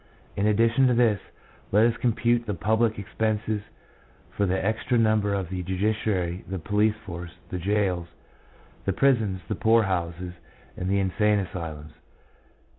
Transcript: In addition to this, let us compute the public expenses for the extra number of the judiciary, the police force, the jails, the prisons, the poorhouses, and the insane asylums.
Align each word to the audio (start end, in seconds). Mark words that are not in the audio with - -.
In 0.35 0.47
addition 0.47 0.87
to 0.87 0.95
this, 0.95 1.19
let 1.71 1.85
us 1.85 1.95
compute 1.97 2.47
the 2.47 2.55
public 2.55 2.97
expenses 2.97 3.61
for 4.31 4.47
the 4.47 4.65
extra 4.65 4.97
number 4.97 5.35
of 5.35 5.49
the 5.51 5.61
judiciary, 5.61 6.43
the 6.47 6.57
police 6.57 6.95
force, 7.05 7.33
the 7.49 7.59
jails, 7.59 8.07
the 8.85 8.93
prisons, 8.93 9.41
the 9.47 9.53
poorhouses, 9.53 10.33
and 10.75 10.89
the 10.89 10.97
insane 10.97 11.37
asylums. 11.37 11.93